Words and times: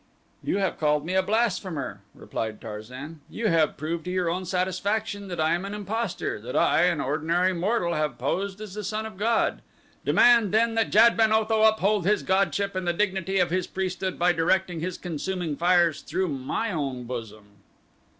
"You 0.43 0.57
have 0.57 0.79
called 0.79 1.05
me 1.05 1.13
a 1.13 1.21
blasphemer," 1.21 2.01
replied 2.15 2.59
Tarzan, 2.59 3.21
"you 3.29 3.49
have 3.49 3.77
proved 3.77 4.05
to 4.05 4.11
your 4.11 4.31
own 4.31 4.45
satisfaction 4.45 5.27
that 5.27 5.39
I 5.39 5.53
am 5.53 5.63
an 5.63 5.75
impostor, 5.75 6.41
that 6.41 6.55
I, 6.55 6.85
an 6.85 6.99
ordinary 6.99 7.53
mortal, 7.53 7.93
have 7.93 8.17
posed 8.17 8.59
as 8.61 8.73
the 8.73 8.83
son 8.83 9.05
of 9.05 9.15
god. 9.15 9.61
Demand 10.03 10.51
then 10.55 10.73
that 10.73 10.89
Jad 10.89 11.15
ben 11.15 11.31
Otho 11.31 11.61
uphold 11.61 12.07
his 12.07 12.23
godship 12.23 12.73
and 12.73 12.87
the 12.87 12.93
dignity 12.93 13.37
of 13.37 13.51
his 13.51 13.67
priesthood 13.67 14.17
by 14.17 14.31
directing 14.31 14.79
his 14.79 14.97
consuming 14.97 15.55
fires 15.55 16.01
through 16.01 16.29
my 16.29 16.71
own 16.71 17.03
bosom." 17.03 17.57